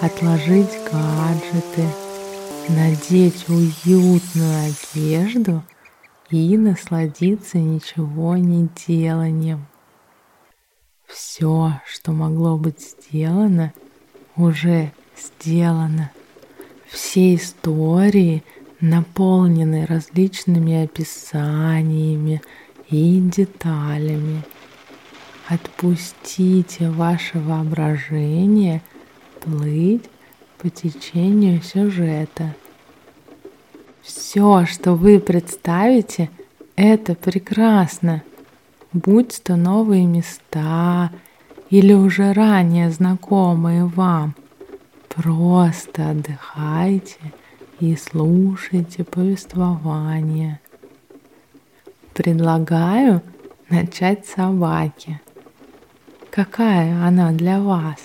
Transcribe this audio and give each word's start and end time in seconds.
отложить 0.00 0.78
гаджеты, 0.90 1.84
надеть 2.68 3.48
уютную 3.48 4.72
одежду 4.94 5.64
и 6.30 6.56
насладиться 6.56 7.58
ничего 7.58 8.36
не 8.36 8.68
деланием. 8.86 9.66
Все, 11.06 11.80
что 11.86 12.12
могло 12.12 12.56
быть 12.56 12.80
сделано, 12.80 13.72
уже 14.36 14.92
сделано. 15.16 16.12
Все 16.86 17.34
истории 17.34 18.44
наполнены 18.80 19.84
различными 19.84 20.84
описаниями 20.84 22.40
и 22.88 23.18
деталями. 23.20 24.42
Отпустите 25.48 26.88
ваше 26.90 27.40
воображение– 27.40 28.80
плыть 29.40 30.04
по 30.58 30.68
течению 30.68 31.62
сюжета. 31.62 32.54
Все, 34.02 34.64
что 34.66 34.94
вы 34.94 35.20
представите, 35.20 36.30
это 36.76 37.14
прекрасно. 37.14 38.22
Будь 38.92 39.42
то 39.42 39.56
новые 39.56 40.06
места 40.06 41.10
или 41.70 41.92
уже 41.92 42.32
ранее 42.32 42.90
знакомые 42.90 43.84
вам. 43.84 44.34
Просто 45.08 46.10
отдыхайте 46.10 47.18
и 47.80 47.96
слушайте 47.96 49.04
повествование. 49.04 50.60
Предлагаю 52.14 53.22
начать 53.68 54.26
с 54.26 54.34
собаки. 54.34 55.20
Какая 56.30 57.04
она 57.04 57.32
для 57.32 57.60
вас? 57.60 57.98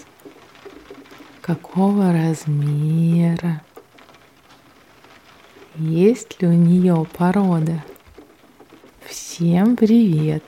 Какого 1.43 2.13
размера, 2.13 3.61
есть 5.75 6.41
ли 6.41 6.47
у 6.47 6.53
нее 6.53 7.05
порода. 7.17 7.83
Всем 9.05 9.75
привет! 9.75 10.41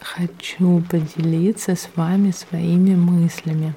Хочу 0.00 0.82
поделиться 0.90 1.76
с 1.76 1.88
вами 1.94 2.32
своими 2.32 2.96
мыслями. 2.96 3.76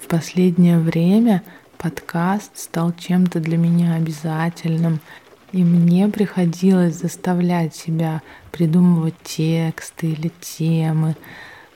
В 0.00 0.06
последнее 0.06 0.78
время 0.78 1.42
подкаст 1.76 2.56
стал 2.56 2.94
чем-то 2.94 3.40
для 3.40 3.58
меня 3.58 3.96
обязательным, 3.96 5.00
и 5.52 5.62
мне 5.62 6.08
приходилось 6.08 6.94
заставлять 6.94 7.76
себя 7.76 8.22
придумывать 8.50 9.20
тексты 9.22 10.12
или 10.12 10.32
темы, 10.40 11.14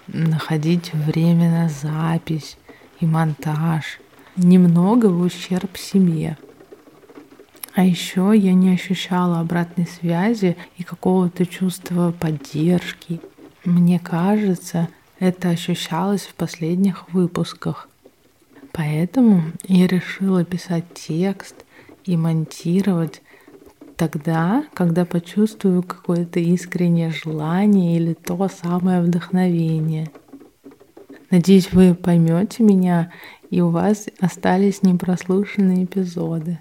находить 0.07 0.95
время 0.95 1.51
на 1.51 1.69
запись 1.69 2.57
и 3.01 3.07
монтаж, 3.07 4.01
немного 4.37 5.07
в 5.07 5.21
ущерб 5.21 5.77
себе. 5.77 6.37
А 7.75 7.85
еще 7.85 8.33
я 8.35 8.55
не 8.55 8.73
ощущала 8.73 9.41
обратной 9.41 9.87
связи 9.87 10.57
и 10.77 10.83
какого-то 10.83 11.47
чувства 11.47 12.13
поддержки. 12.13 13.21
Мне 13.65 13.99
кажется, 13.99 14.89
это 15.21 15.51
ощущалось 15.51 16.23
в 16.23 16.35
последних 16.35 17.13
выпусках. 17.13 17.89
Поэтому 18.73 19.43
я 19.67 19.87
решила 19.87 20.45
писать 20.45 20.85
текст 20.95 21.65
и 22.05 22.17
монтировать 22.17 23.23
тогда, 23.97 24.65
когда 24.75 25.05
почувствую 25.05 25.83
какое-то 25.83 26.41
искреннее 26.41 27.11
желание 27.11 27.97
или 27.97 28.15
то 28.15 28.49
самое 28.49 29.03
вдохновение– 29.03 30.11
Надеюсь, 31.31 31.73
вы 31.73 31.95
поймете 31.95 32.63
меня, 32.63 33.13
и 33.51 33.61
у 33.61 33.69
вас 33.69 34.07
остались 34.21 34.83
непрослушанные 34.83 35.85
эпизоды. 35.85 36.59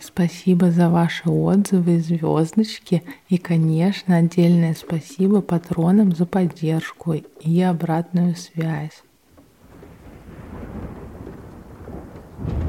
Спасибо 0.00 0.70
за 0.70 0.90
ваши 0.90 1.28
отзывы 1.28 1.96
и 1.96 2.00
звездочки. 2.00 3.02
И, 3.28 3.38
конечно, 3.38 4.16
отдельное 4.16 4.74
спасибо 4.74 5.40
патронам 5.40 6.14
за 6.14 6.26
поддержку 6.26 7.14
и 7.14 7.62
обратную 7.62 8.36
связь. 8.36 9.02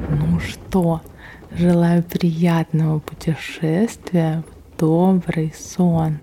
Ну 0.09 0.39
что, 0.39 1.01
желаю 1.51 2.03
приятного 2.03 2.99
путешествия 2.99 4.43
в 4.47 4.79
добрый 4.79 5.53
сон. 5.53 6.19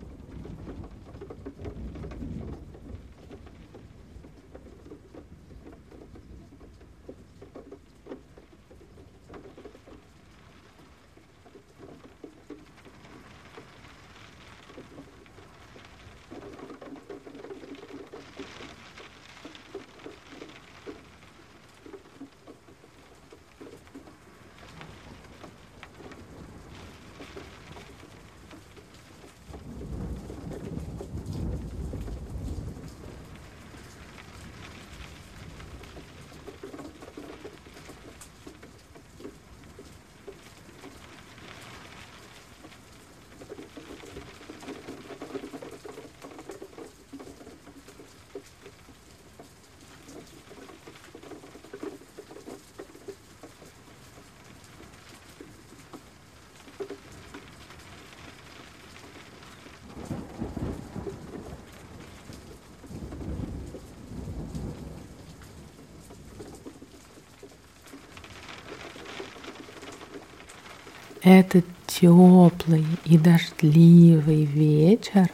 Этот 71.22 71.66
теплый 71.86 72.86
и 73.04 73.18
дождливый 73.18 74.46
вечер 74.46 75.28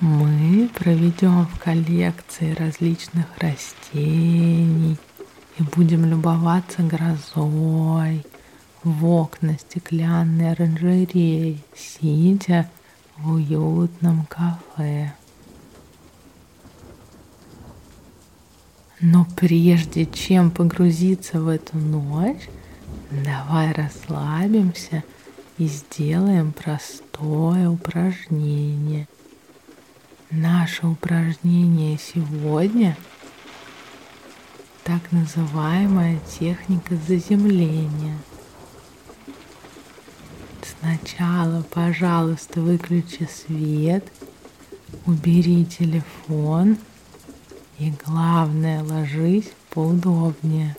мы 0.00 0.68
проведем 0.74 1.46
в 1.46 1.58
коллекции 1.58 2.52
различных 2.52 3.24
растений 3.38 4.98
и 5.58 5.62
будем 5.62 6.04
любоваться 6.04 6.82
грозой 6.82 8.22
в 8.84 9.06
окна 9.06 9.56
стеклянной 9.58 10.52
оранжереи, 10.52 11.62
сидя 11.74 12.70
в 13.16 13.32
уютном 13.32 14.26
кафе. 14.26 15.14
Но 19.00 19.26
прежде 19.36 20.04
чем 20.04 20.50
погрузиться 20.50 21.40
в 21.40 21.48
эту 21.48 21.78
ночь, 21.78 22.48
Давай 23.10 23.72
расслабимся 23.72 25.04
и 25.58 25.66
сделаем 25.66 26.52
простое 26.52 27.68
упражнение. 27.68 29.06
Наше 30.30 30.86
упражнение 30.86 31.98
сегодня 31.98 32.96
так 34.82 35.12
называемая 35.12 36.18
техника 36.38 36.96
заземления. 37.08 38.16
Сначала, 40.80 41.62
пожалуйста, 41.62 42.60
выключи 42.60 43.28
свет, 43.28 44.04
убери 45.04 45.64
телефон 45.64 46.78
И 47.78 47.92
главное, 48.04 48.82
ложись 48.82 49.52
поудобнее. 49.70 50.76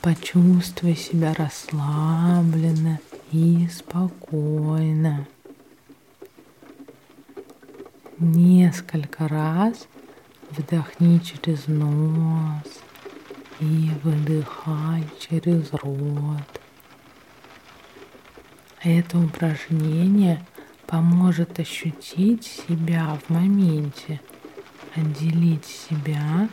Почувствуй 0.00 0.94
себя 0.94 1.34
расслабленно 1.34 3.00
и 3.32 3.68
спокойно. 3.68 5.26
Несколько 8.18 9.26
раз 9.26 9.88
вдохни 10.50 11.18
через 11.18 11.66
нос 11.66 12.80
и 13.58 13.90
выдыхай 14.04 15.04
через 15.18 15.72
рот. 15.72 16.60
Это 18.82 19.18
упражнение 19.18 20.46
поможет 20.86 21.58
ощутить 21.58 22.44
себя 22.44 23.18
в 23.20 23.30
моменте, 23.30 24.20
отделить 24.94 25.66
себя 25.66 26.48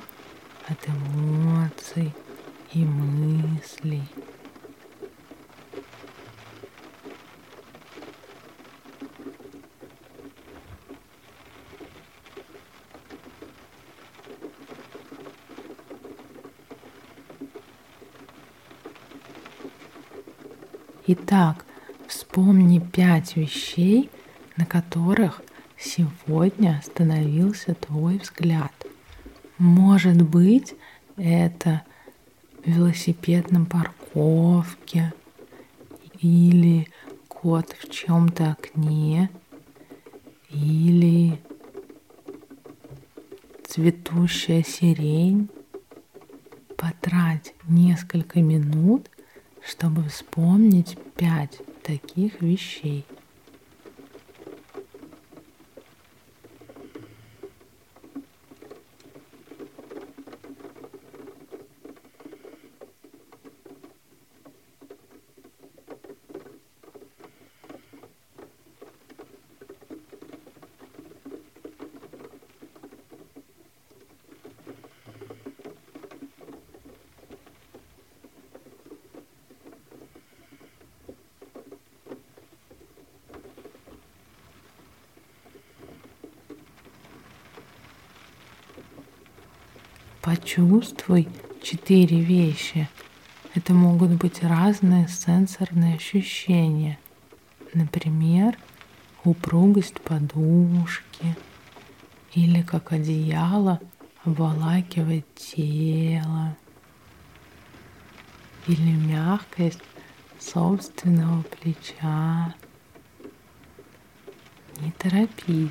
от 0.68 0.80
эмоций 0.90 2.12
и 2.76 2.84
мыслей. 2.84 4.04
Итак, 21.08 21.66
вспомни 22.08 22.80
пять 22.80 23.38
вещей, 23.38 24.10
на 24.58 24.66
которых 24.66 25.42
сегодня 25.78 26.80
остановился 26.80 27.74
твой 27.76 28.18
взгляд. 28.18 28.74
Может 29.58 30.22
быть, 30.24 30.76
это 31.16 31.84
велосипед 32.66 33.52
на 33.52 33.66
парковке 33.66 35.14
или 36.20 36.88
кот 37.28 37.76
в 37.80 37.90
чем-то 37.90 38.52
окне 38.52 39.30
или 40.50 41.40
цветущая 43.68 44.64
сирень. 44.64 45.50
Потрать 46.78 47.54
несколько 47.68 48.42
минут 48.42 49.10
чтобы 49.66 50.04
вспомнить 50.04 50.98
пять 51.16 51.60
таких 51.84 52.42
вещей. 52.42 53.06
Почувствуй 90.26 91.28
четыре 91.62 92.20
вещи. 92.20 92.90
Это 93.54 93.74
могут 93.74 94.10
быть 94.14 94.42
разные 94.42 95.08
сенсорные 95.08 95.98
ощущения. 95.98 96.98
Например, 97.76 98.58
упругость 99.24 100.02
подушки 100.02 101.36
или 102.34 102.64
как 102.64 102.92
одеяло 102.92 103.80
обволакивает 104.24 105.28
тело 105.36 106.58
или 108.66 108.94
мягкость 108.94 109.84
собственного 110.40 111.44
плеча. 111.44 112.56
Не 114.82 114.90
торопись, 114.98 115.70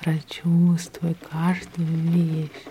прочувствуй 0.00 1.14
каждую 1.30 1.86
вещь. 1.86 2.69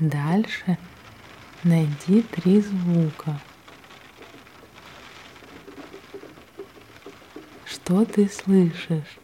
Дальше 0.00 0.78
найди 1.62 2.22
три 2.22 2.62
звука. 2.62 3.38
Что 7.66 8.06
ты 8.06 8.26
слышишь? 8.30 9.18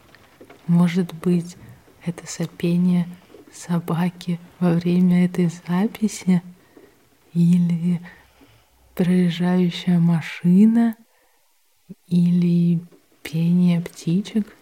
Может 0.67 1.15
быть, 1.15 1.57
это 2.05 2.27
сопение 2.27 3.07
собаки 3.51 4.39
во 4.59 4.73
время 4.73 5.25
этой 5.25 5.49
записи? 5.67 6.43
Или 7.33 7.99
проезжающая 8.93 9.97
машина? 9.97 10.95
Или 12.05 12.81
пение 13.23 13.81
птичек? 13.81 14.55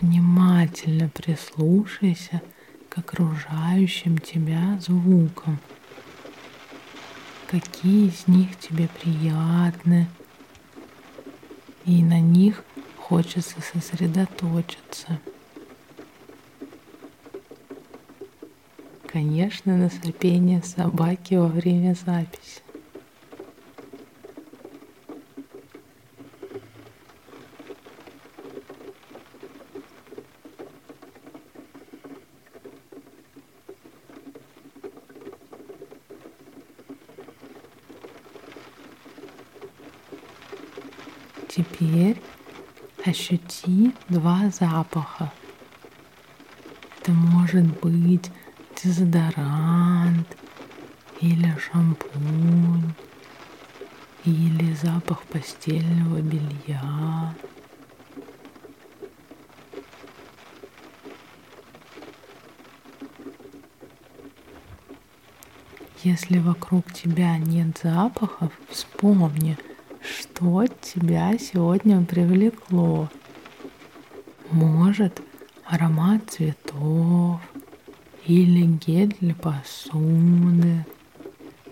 Внимательно 0.00 1.10
прислушайся 1.10 2.40
к 2.88 2.96
окружающим 2.96 4.16
тебя 4.16 4.78
звукам. 4.80 5.58
Какие 7.46 8.08
из 8.08 8.26
них 8.26 8.58
тебе 8.58 8.88
приятны, 8.88 10.08
и 11.84 12.02
на 12.02 12.18
них 12.18 12.64
хочется 12.96 13.56
сосредоточиться. 13.60 15.20
Конечно, 19.06 19.76
на 19.76 19.90
сопение 19.90 20.62
собаки 20.62 21.34
во 21.34 21.48
время 21.48 21.94
записи. 22.06 22.62
Ощути 43.30 43.92
два 44.08 44.50
запаха. 44.50 45.32
Это 47.00 47.12
может 47.12 47.64
быть 47.80 48.30
дезодорант 48.82 50.26
или 51.20 51.56
шампунь 51.58 52.92
или 54.24 54.74
запах 54.74 55.22
постельного 55.24 56.20
белья. 56.20 57.34
Если 66.02 66.38
вокруг 66.38 66.92
тебя 66.92 67.36
нет 67.38 67.78
запахов, 67.82 68.52
вспомни– 68.70 69.56
что 70.40 70.66
тебя 70.80 71.36
сегодня 71.38 72.02
привлекло? 72.02 73.10
Может, 74.50 75.22
аромат 75.64 76.28
цветов, 76.28 77.40
или 78.26 78.66
гель 78.66 79.16
для 79.20 79.34
посуды, 79.34 80.84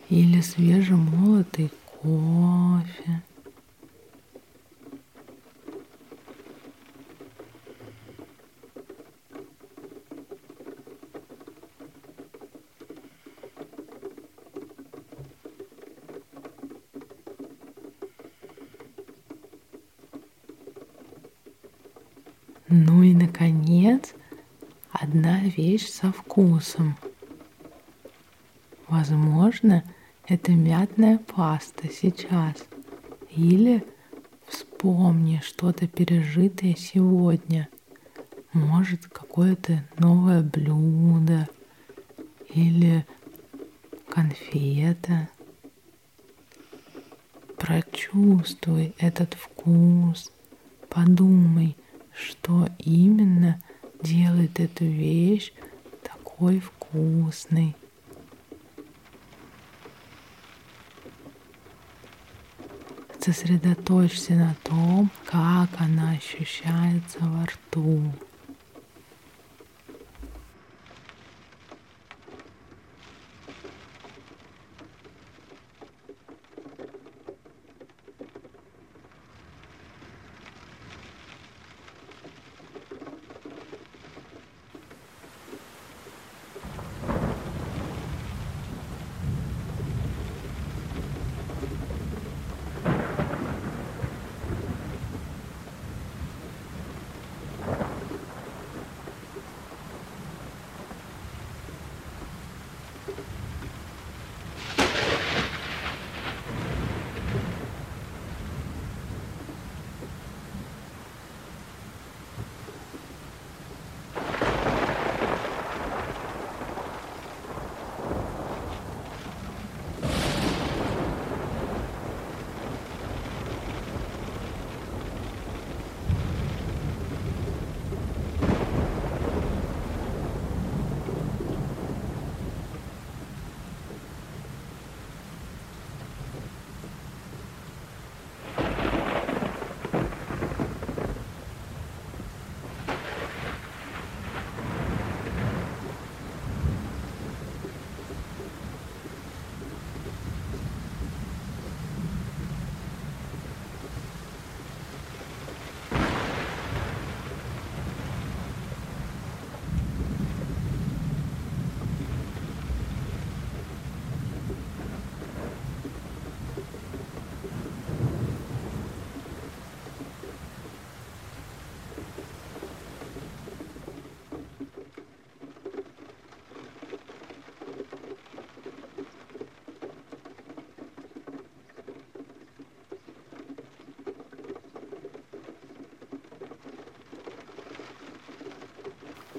или 0.08 0.40
свежемолотый 0.40 1.70
кофе. 2.00 3.22
Ну 22.70 23.02
и, 23.02 23.14
наконец, 23.14 24.12
одна 24.92 25.40
вещь 25.40 25.87
со 26.00 26.12
вкусом. 26.12 26.96
Возможно, 28.86 29.82
это 30.28 30.52
мятная 30.52 31.18
паста 31.18 31.88
сейчас. 31.88 32.54
Или 33.30 33.84
вспомни 34.46 35.42
что-то 35.44 35.88
пережитое 35.88 36.76
сегодня. 36.78 37.68
Может, 38.52 39.06
какое-то 39.06 39.84
новое 39.98 40.42
блюдо 40.42 41.48
или 42.54 43.04
конфета. 44.08 45.28
Прочувствуй 47.56 48.94
этот 48.98 49.34
вкус. 49.34 50.30
Подумай, 50.88 51.76
что 52.14 52.68
именно 52.78 53.60
делает 54.00 54.60
эту 54.60 54.84
вещь 54.84 55.52
такой 56.38 56.60
вкусной. 56.60 57.74
Сосредоточься 63.18 64.34
на 64.34 64.54
том, 64.62 65.10
как 65.24 65.68
она 65.78 66.12
ощущается 66.12 67.18
во 67.20 67.44
рту. 67.44 68.12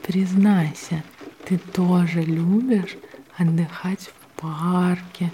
Признайся, 0.09 1.03
ты 1.45 1.59
тоже 1.59 2.23
любишь 2.23 2.97
отдыхать 3.37 4.09
в 4.09 4.41
парке, 4.41 5.31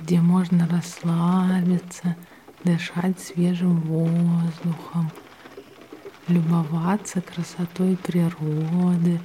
где 0.00 0.20
можно 0.20 0.66
расслабиться, 0.66 2.16
дышать 2.64 3.20
свежим 3.20 3.82
воздухом, 3.82 5.12
любоваться 6.26 7.20
красотой 7.20 7.96
природы 7.96 9.20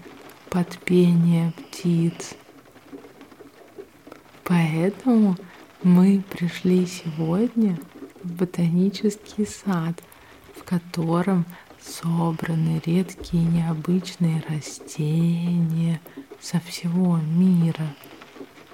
под 0.51 0.77
пение 0.77 1.51
птиц. 1.53 2.35
Поэтому 4.43 5.35
мы 5.81 6.23
пришли 6.29 6.85
сегодня 6.85 7.79
в 8.23 8.33
ботанический 8.33 9.47
сад, 9.47 9.99
в 10.55 10.63
котором 10.63 11.47
собраны 11.81 12.81
редкие 12.85 13.43
необычные 13.43 14.43
растения 14.47 15.99
со 16.39 16.59
всего 16.59 17.17
мира, 17.17 17.95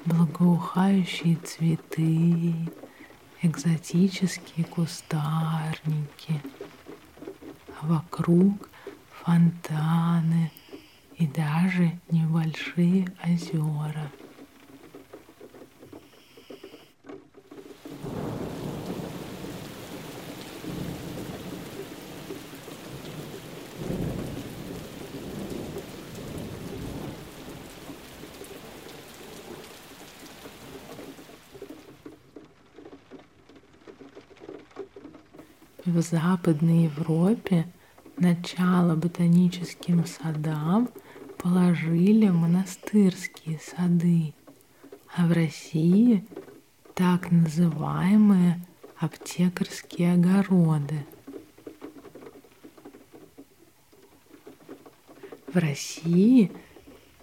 благоухающие 0.06 1.38
цветы, 1.38 2.54
экзотические 3.42 4.66
кустарники, 4.66 6.42
а 7.80 7.86
вокруг 7.88 8.70
фонтаны 9.24 10.52
и 11.16 11.26
даже 11.28 12.00
небольшие 12.10 13.08
озера– 13.24 14.12
в 35.98 36.02
Западной 36.02 36.84
Европе 36.84 37.66
начало 38.18 38.96
ботаническим 38.96 40.06
садам 40.06 40.90
положили 41.40 42.30
монастырские 42.30 43.60
сады, 43.60 44.36
а 45.16 45.26
в 45.26 45.32
России 45.32 46.24
так 46.94 47.32
называемые 47.32 48.62
аптекарские 49.00 50.14
огороды. 50.14 51.04
В 55.52 55.58
России 55.58 56.52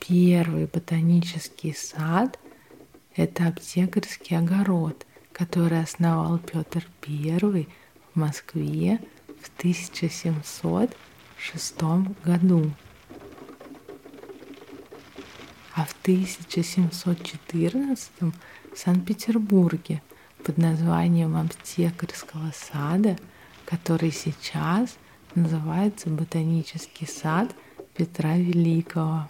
первый 0.01 0.67
ботанический 0.67 1.75
сад– 1.75 2.41
это 3.15 3.47
аптекарский 3.47 4.37
огород, 4.37 5.07
который 5.31 5.81
основал 5.81 6.41
Петр 6.41 6.85
I– 7.07 7.69
в 8.15 8.19
Москве 8.19 9.01
в 9.41 9.51
1706 9.59 11.83
году. 12.25 12.71
А 15.75 15.85
в 15.85 15.95
1714 16.03 18.11
в 18.21 18.33
Санкт-Петербурге 18.77 20.01
под 20.45 20.59
названием 20.59 21.37
Аптекарского 21.37 22.53
сада, 22.55 23.19
который 23.65 24.13
сейчас 24.13 24.97
называется 25.35 26.09
Ботанический 26.09 27.07
сад 27.07 27.53
Петра 27.97 28.37
Великого. 28.37 29.29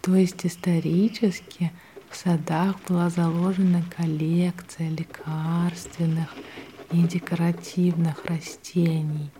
То 0.00 0.14
есть 0.14 0.46
исторически– 0.46 1.70
в 2.14 2.16
садах 2.16 2.76
была 2.86 3.10
заложена 3.10 3.82
коллекция 3.96 4.88
лекарственных 4.88 6.32
и 6.92 6.98
декоративных 7.02 8.24
растений. 8.26 9.30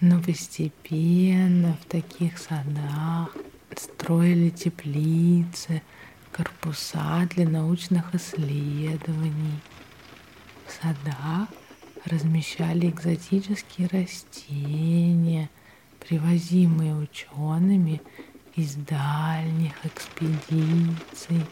Но 0.00 0.22
постепенно 0.22 1.76
в 1.82 1.86
таких 1.86 2.38
садах 2.38 3.36
строили 3.76 4.50
теплицы, 4.50 5.82
корпуса 6.30 7.28
для 7.34 7.48
научных 7.48 8.14
исследований. 8.14 9.58
В 10.68 10.80
садах 10.80 11.48
размещали 12.04 12.90
экзотические 12.90 13.88
растения, 13.88 15.50
привозимые 15.98 16.94
учеными 16.94 18.00
из 18.54 18.76
дальних 18.76 19.74
экспедиций 19.84 21.44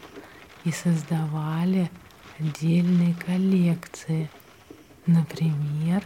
и 0.67 0.71
создавали 0.71 1.89
отдельные 2.39 3.15
коллекции, 3.25 4.29
например, 5.05 6.03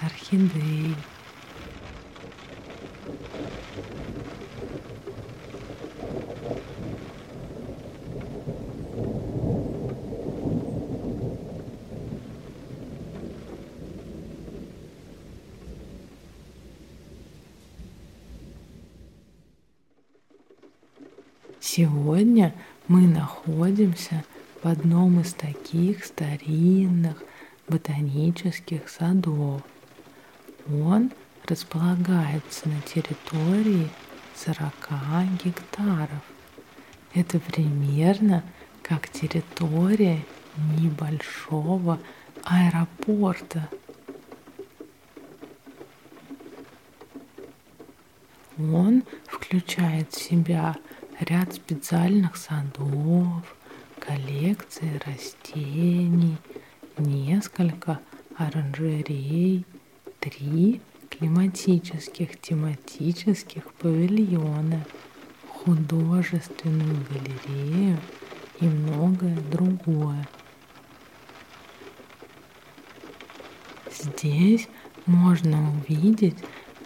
орхидей. 0.00 0.94
Сегодня 21.60 22.54
мы 22.88 23.02
находимся 23.06 24.24
в 24.62 24.66
одном 24.66 25.20
из 25.20 25.34
таких 25.34 26.06
старинных 26.06 27.22
ботанических 27.68 28.88
садов. 28.88 29.62
Он 30.66 31.12
располагается 31.46 32.68
на 32.68 32.80
территории 32.80 33.88
40 34.36 34.72
гектаров. 35.44 36.22
Это 37.14 37.38
примерно 37.38 38.42
как 38.82 39.10
территория 39.10 40.24
небольшого 40.78 42.00
аэропорта. 42.44 43.68
Он 48.58 49.04
включает 49.26 50.10
в 50.12 50.20
себя 50.20 50.74
ряд 51.20 51.54
специальных 51.54 52.36
садов, 52.36 53.56
коллекции 53.98 55.00
растений, 55.04 56.36
несколько 56.96 58.00
оранжерей, 58.36 59.64
три 60.20 60.80
климатических 61.10 62.40
тематических 62.40 63.64
павильона, 63.74 64.84
художественную 65.48 67.04
галерею 67.10 67.98
и 68.60 68.64
многое 68.66 69.36
другое. 69.50 70.28
Здесь 73.90 74.68
можно 75.06 75.72
увидеть 75.72 76.36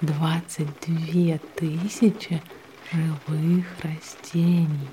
22 0.00 1.38
тысячи 1.54 2.42
живых 2.92 3.64
растений. 3.82 4.88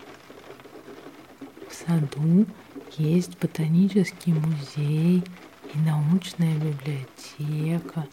В 1.70 1.74
саду 1.74 2.46
есть 2.98 3.38
ботанический 3.40 4.34
музей 4.34 5.24
и 5.74 5.78
научная 5.80 6.56
библиотека, 6.56 8.08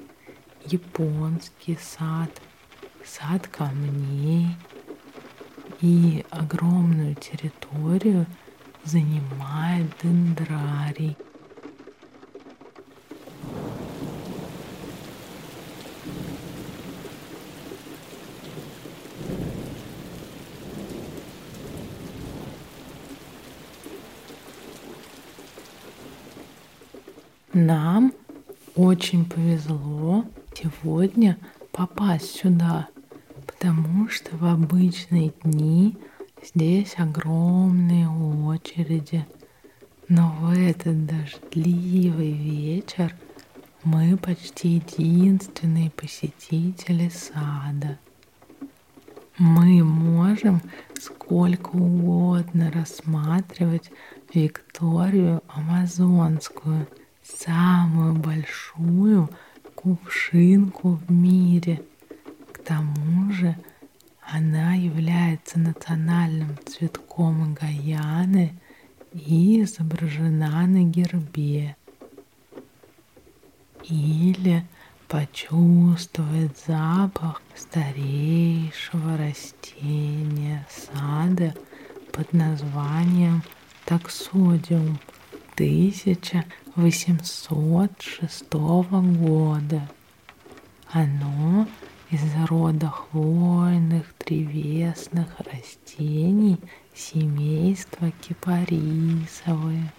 японский 0.64 1.78
сад, 1.80 2.30
сад 3.04 3.46
камней 3.46 4.48
и 5.80 6.24
огромную 6.30 7.14
территорию 7.14 8.26
занимает 8.84 9.86
дендрарий. 10.02 11.16
Нам 27.58 28.12
очень 28.74 29.24
повезло 29.24 30.26
сегодня 30.52 31.38
попасть 31.72 32.36
сюда, 32.36 32.88
потому 33.46 34.10
что 34.10 34.36
в 34.36 34.44
обычные 34.44 35.32
дни 35.42 35.96
здесь 36.44 36.96
огромные 36.98 38.10
очереди. 38.10 39.26
Но 40.06 40.36
в 40.38 40.50
этот 40.50 41.06
дождливый 41.06 42.32
вечер 42.32 43.14
мы 43.84 44.18
почти 44.18 44.74
единственные 44.74 45.90
посетители 45.92 47.08
сада. 47.08 47.98
Мы 49.38 49.82
можем 49.82 50.60
сколько 51.00 51.70
угодно 51.70 52.70
рассматривать 52.70 53.90
Викторию 54.34 55.42
Амазонскую– 55.48 56.86
самую 57.26 58.14
большую 58.14 59.28
кувшинку 59.74 60.94
в 60.94 61.10
мире. 61.10 61.82
К 62.52 62.58
тому 62.58 63.32
же 63.32 63.56
она 64.22 64.74
является 64.74 65.58
национальным 65.58 66.56
цветком 66.66 67.54
Гаяны 67.54 68.52
и 69.12 69.62
изображена 69.62 70.66
на 70.66 70.84
гербе. 70.84 71.76
Или 73.84 74.64
почувствовать 75.08 76.58
запах 76.66 77.40
старейшего 77.54 79.16
растения 79.16 80.66
сада 80.68 81.54
под 82.12 82.32
названием 82.32 83.42
таксодиум– 83.84 84.98
1806 86.76 88.52
года. 88.52 89.88
Оно 90.90 91.66
из 92.10 92.20
рода 92.50 92.88
хвойных 92.88 94.14
древесных 94.18 95.28
растений 95.40 96.58
семейства 96.94 98.10
кипарисовые. 98.20 99.90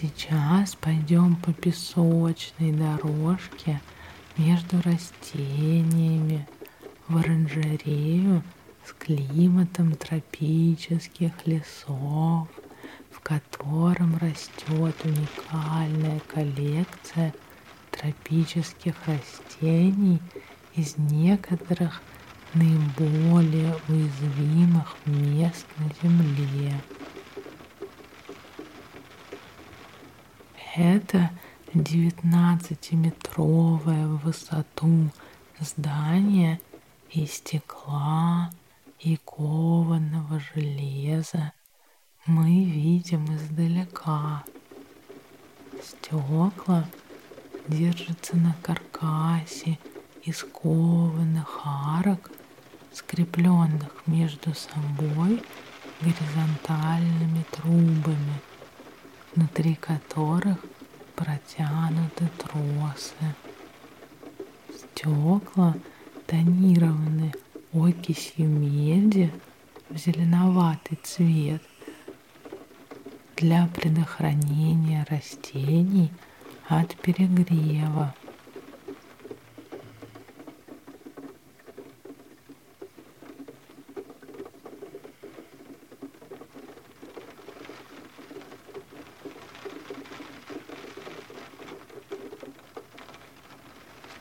сейчас 0.00 0.76
пойдем 0.76 1.36
по 1.48 1.54
песочной 1.54 2.72
дорожке 2.72 3.80
между 4.36 4.82
растениями 4.82 6.46
в 7.08 7.16
оранжерею 7.16 8.42
с 8.84 8.92
климатом 8.92 9.94
тропических 9.94 11.32
лесов, 11.46 12.48
в 13.10 13.20
котором 13.22 14.18
растет 14.18 14.94
уникальная 15.02 16.20
коллекция 16.26 17.32
тропических 17.92 18.94
растений 19.06 20.20
из 20.76 20.98
некоторых 20.98 22.02
наиболее 22.52 23.74
уязвимых 23.88 24.96
мест 25.06 25.64
на 25.78 25.88
Земле. 26.02 26.74
Это 30.78 31.30
19-метровое 31.74 34.06
в 34.06 34.18
высоту 34.18 35.10
здание 35.58 36.60
из 37.10 37.32
стекла 37.32 38.52
и 39.00 39.18
кованого 39.24 40.40
железа 40.54 41.52
мы 42.26 42.62
видим 42.62 43.24
издалека. 43.34 44.44
Стекла 45.82 46.84
держатся 47.66 48.36
на 48.36 48.54
каркасе 48.62 49.80
из 50.22 50.44
кованых 50.44 51.60
арок, 51.64 52.30
скрепленных 52.92 54.06
между 54.06 54.54
собой 54.54 55.42
горизонтальными 56.02 57.44
трубами– 57.50 58.42
внутри 59.34 59.74
которых 59.74 60.58
протянуты 61.14 62.28
тросы. 62.38 63.34
Стекла 64.74 65.74
тонированы 66.26 67.32
окисью 67.72 68.48
меди 68.48 69.32
в 69.88 69.96
зеленоватый 69.96 70.98
цвет 71.02 71.62
для 73.36 73.68
предохранения 73.68 75.06
растений 75.08 76.10
от 76.68 76.96
перегрева. 76.96 78.14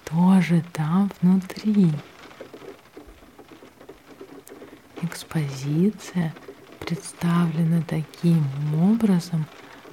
Что 0.06 0.42
же 0.42 0.64
там 0.74 1.12
внутри? 1.58 1.92
Экспозиция 5.02 6.34
представлена 6.80 7.82
таким 7.88 8.44
образом, 8.82 9.46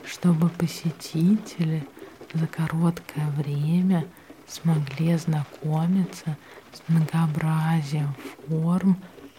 чтобы 0.04 0.48
посетители 0.50 1.86
за 2.32 2.46
короткое 2.46 3.28
время 3.36 4.06
смогли 4.46 5.12
ознакомиться 5.12 6.36
с 6.72 6.82
многообразием 6.88 8.14
форм 8.48 8.96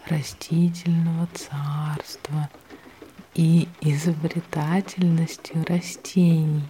растительного 0.08 1.28
царства 1.34 2.50
и 3.34 3.68
изобретательностью 3.82 5.66
растений, 5.68 6.64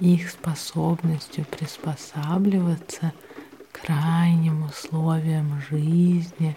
их 0.00 0.30
способностью 0.30 1.44
приспосабливаться 1.44 3.12
крайним 3.84 4.64
условиям 4.64 5.60
жизни 5.60 6.56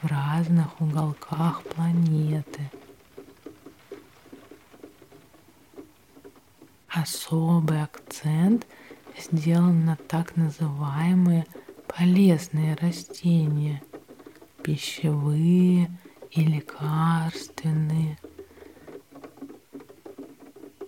в 0.00 0.06
разных 0.06 0.80
уголках 0.80 1.62
планеты. 1.64 2.70
Особый 6.88 7.82
акцент 7.82 8.66
сделан 9.18 9.84
на 9.84 9.96
так 9.96 10.34
называемые 10.36 11.44
полезные 11.86 12.74
растения, 12.76 13.82
пищевые 14.62 15.90
и 16.30 16.44
лекарственные, 16.44 18.16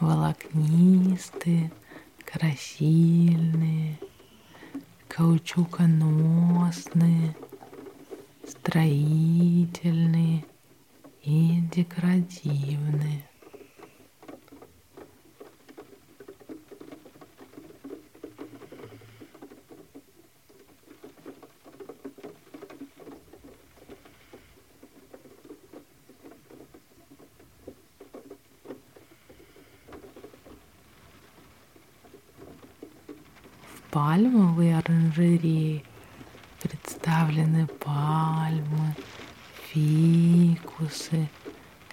волокнистые, 0.00 1.70
красильные, 2.24 3.98
каучуконосные, 5.06 7.36
строительные 8.48 10.46
и 11.22 11.60
декоративные. 11.70 13.22
Пальмовые 34.04 34.76
оранжереи 34.76 35.82
представлены. 36.60 37.66
Пальмы, 37.80 38.94
фикусы, 39.66 41.30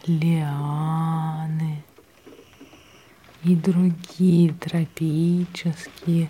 лианы 0.05 1.83
и 3.45 3.55
другие 3.55 4.53
тропические, 4.53 6.29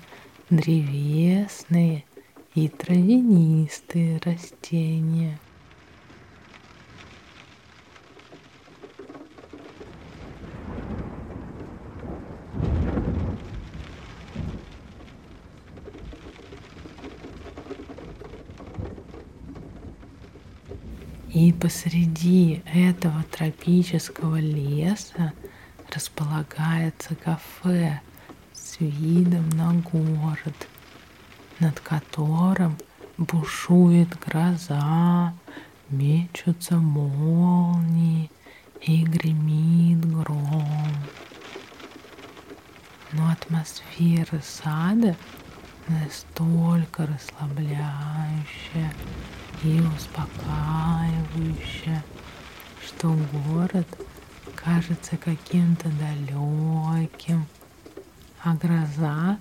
древесные 0.51 2.03
и 2.53 2.67
травянистые 2.67 4.19
растения– 4.23 5.39
И 21.33 21.50
посреди 21.61 22.63
этого 22.73 23.23
тропического 23.31 24.37
леса 24.39 25.31
располагается 25.93 27.15
кафе 27.15 28.01
с 28.51 28.77
видом 28.79 29.47
на 29.49 29.71
город, 29.73 30.67
над 31.59 31.79
которым 31.79 32.77
бушует 33.17 34.09
гроза, 34.25 35.35
мечутся 35.89 36.77
молнии 36.77 38.31
и 38.81 39.03
гремит 39.03 40.03
гром. 40.03 40.89
Но 43.11 43.29
атмосфера 43.29 44.41
сада 44.43 45.15
настолько 45.87 47.05
расслабляющая, 47.05 48.91
и 49.63 49.79
успокаивающе, 49.79 52.03
что 52.83 53.15
город 53.45 53.87
кажется 54.55 55.17
каким-то 55.17 55.89
далеким, 55.89 57.45
а 58.43 58.55
гроза 58.55 59.37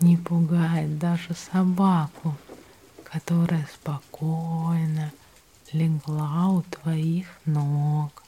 не 0.00 0.16
пугает 0.16 0.98
даже 0.98 1.34
собаку, 1.34 2.34
которая 3.04 3.68
спокойно 3.72 5.12
легла 5.72 6.48
у 6.48 6.62
твоих 6.62 7.26
ног. 7.44 8.22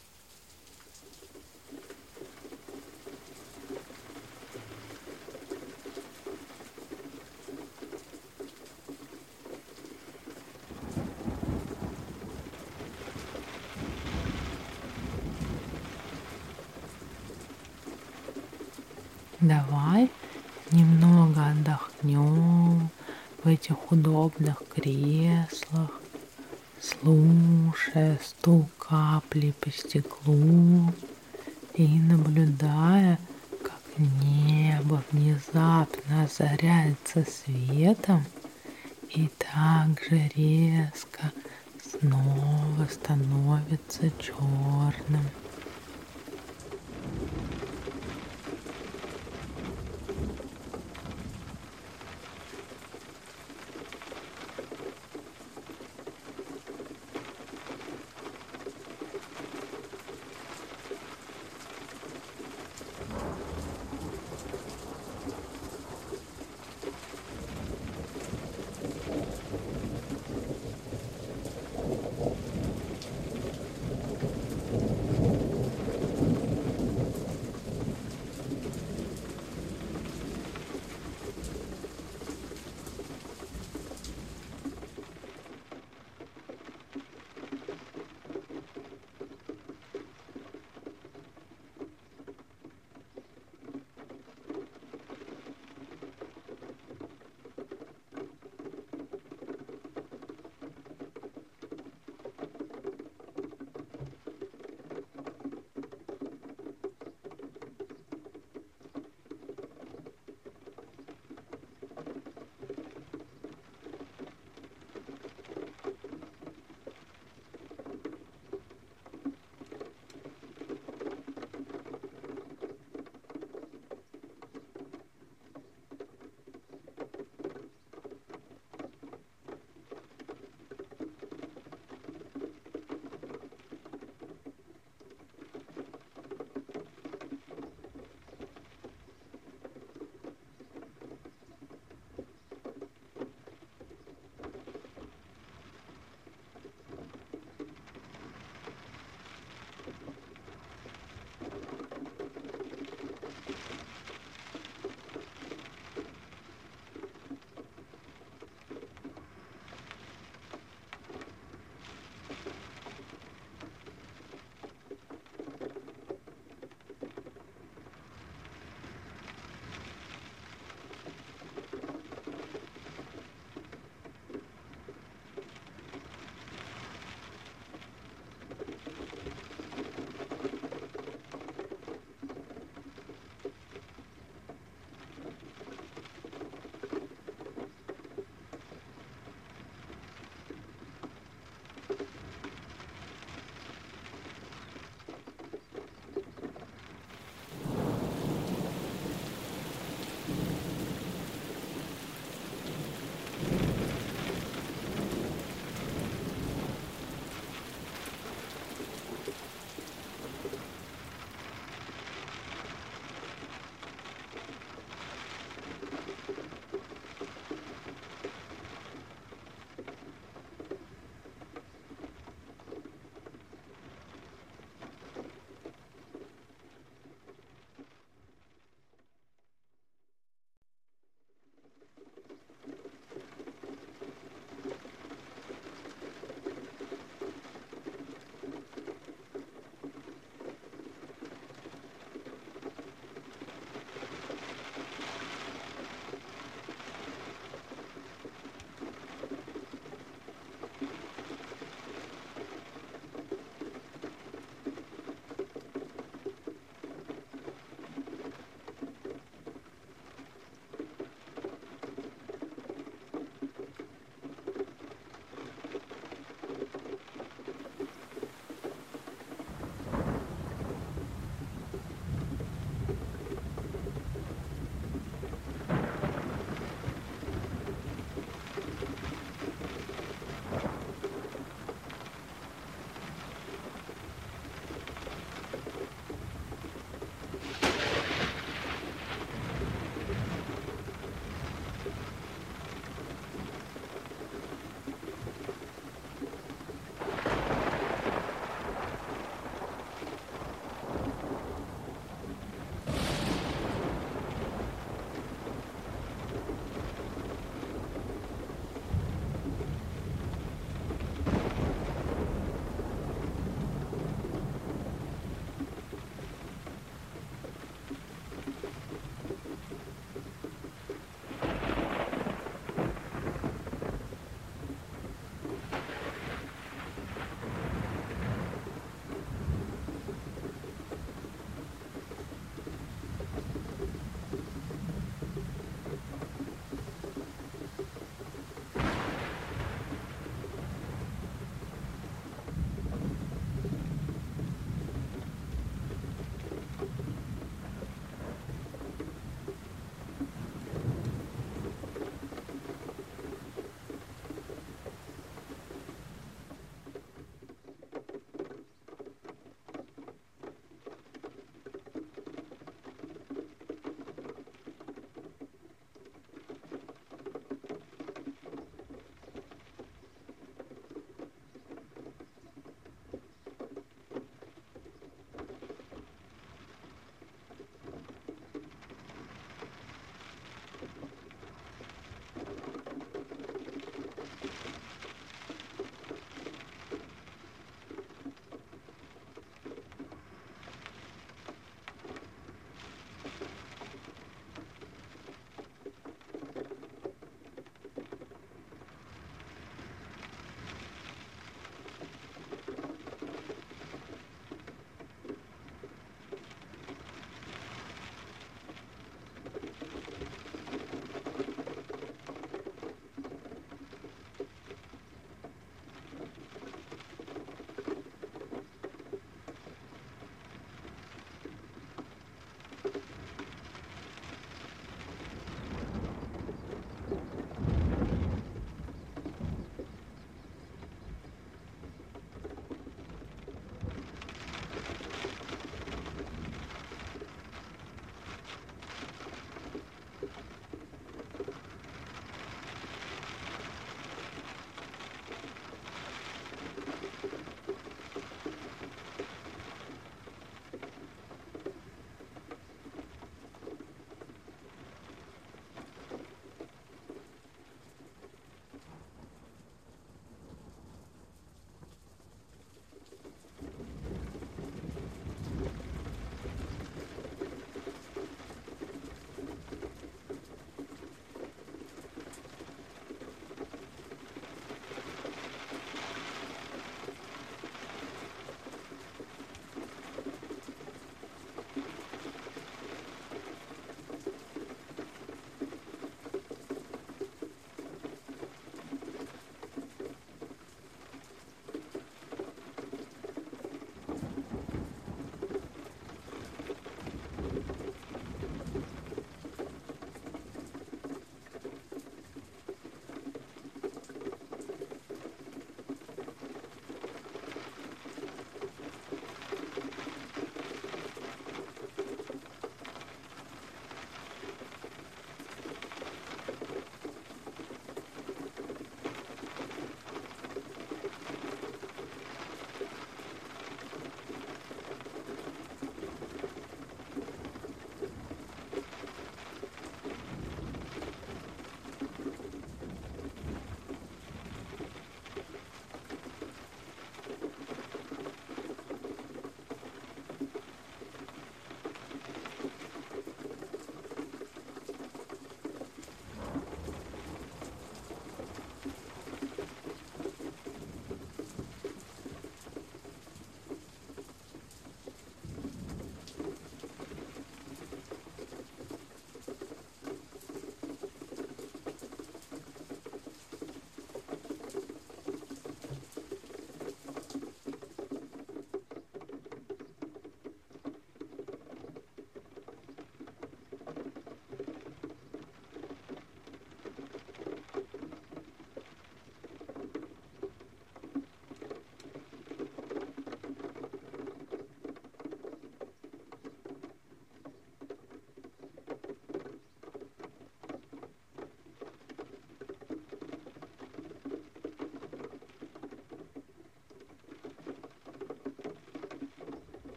Давай 19.40 20.10
немного 20.70 21.46
отдохнем 21.46 22.90
в 23.42 23.49
этих 23.60 23.92
удобных 23.92 24.62
креслах, 24.74 26.00
слушая 26.80 28.18
стук 28.24 28.70
капли 28.78 29.52
по 29.60 29.70
стеклу 29.70 30.92
и 31.74 31.86
наблюдая, 31.86 33.18
как 33.62 33.82
небо 33.98 35.02
внезапно 35.12 36.24
озаряется 36.24 37.26
светом 37.28 38.24
и 39.10 39.28
так 39.38 40.02
же 40.08 40.30
резко 40.34 41.30
снова 41.82 42.88
становится 42.90 44.10
черным. 44.18 45.26